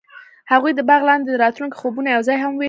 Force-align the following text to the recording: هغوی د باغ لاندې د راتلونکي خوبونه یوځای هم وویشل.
هغوی 0.51 0.71
د 0.75 0.81
باغ 0.89 1.01
لاندې 1.09 1.27
د 1.31 1.35
راتلونکي 1.45 1.77
خوبونه 1.81 2.09
یوځای 2.09 2.37
هم 2.39 2.51
وویشل. 2.51 2.59